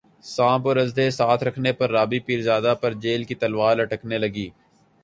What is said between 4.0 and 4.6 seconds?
لگی